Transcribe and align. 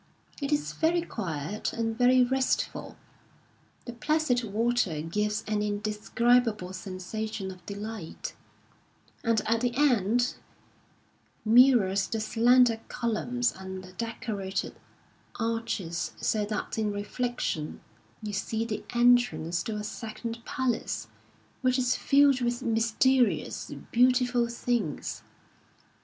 It 0.41 0.51
is 0.51 0.73
very 0.73 1.03
quiet 1.03 1.73
and 1.73 1.95
very 1.95 2.23
restful; 2.23 2.97
the 3.85 3.93
placid 3.93 4.43
water 4.43 4.99
gives 5.03 5.43
an 5.45 5.61
indescribable 5.61 6.73
sensation 6.73 7.51
of 7.51 7.63
delight, 7.67 8.33
and 9.23 9.39
at 9.45 9.61
the 9.61 9.75
end 9.75 10.37
muTors 11.47 12.09
the 12.09 12.19
slender 12.19 12.81
columns 12.87 13.51
and 13.55 13.83
the 13.83 13.91
decorated 13.93 14.75
arches 15.39 16.13
so 16.19 16.45
that 16.45 16.79
in 16.79 16.91
reflection 16.91 17.79
you 18.23 18.33
see 18.33 18.65
the 18.65 18.83
entrance 18.95 19.61
to 19.61 19.75
a 19.75 19.83
second 19.83 20.43
palace, 20.45 21.09
which 21.61 21.77
is 21.77 21.95
filled 21.95 22.41
with 22.41 22.63
mysterious, 22.63 23.71
beautiful 23.91 24.47
things. 24.47 25.21